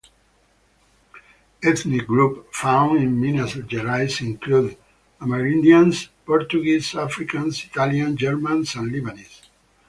[1.63, 4.75] Ethnic groups found in Minas Gerais include:
[5.19, 9.41] Amerindians, Portuguese, Africans, Italians, Germans and Lebanese.